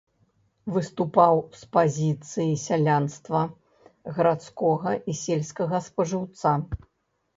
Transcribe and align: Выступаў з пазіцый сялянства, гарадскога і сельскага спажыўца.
Выступаў 0.75 1.35
з 1.59 1.67
пазіцый 1.77 2.49
сялянства, 2.65 3.41
гарадскога 4.15 4.91
і 5.15 5.19
сельскага 5.23 5.77
спажыўца. 5.91 6.49